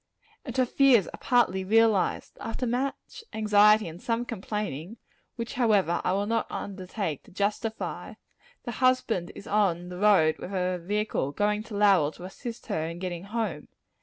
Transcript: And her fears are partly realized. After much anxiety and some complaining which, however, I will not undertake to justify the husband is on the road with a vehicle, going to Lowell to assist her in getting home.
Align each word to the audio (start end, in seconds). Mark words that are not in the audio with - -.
And 0.43 0.57
her 0.57 0.65
fears 0.65 1.05
are 1.09 1.19
partly 1.19 1.63
realized. 1.63 2.35
After 2.41 2.65
much 2.65 3.23
anxiety 3.33 3.87
and 3.87 4.01
some 4.01 4.25
complaining 4.25 4.97
which, 5.35 5.53
however, 5.53 6.01
I 6.03 6.11
will 6.13 6.25
not 6.25 6.47
undertake 6.49 7.21
to 7.25 7.31
justify 7.31 8.15
the 8.63 8.71
husband 8.71 9.31
is 9.35 9.45
on 9.45 9.89
the 9.89 9.99
road 9.99 10.39
with 10.39 10.53
a 10.55 10.79
vehicle, 10.83 11.33
going 11.33 11.61
to 11.65 11.77
Lowell 11.77 12.11
to 12.13 12.23
assist 12.23 12.65
her 12.65 12.87
in 12.87 12.97
getting 12.97 13.25
home. 13.25 13.67